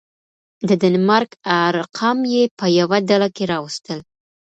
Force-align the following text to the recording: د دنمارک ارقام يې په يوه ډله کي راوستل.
د 0.67 0.69
دنمارک 0.83 1.31
ارقام 1.65 2.19
يې 2.33 2.43
په 2.59 2.65
يوه 2.79 2.97
ډله 3.09 3.27
کي 3.35 3.43
راوستل. 3.53 3.99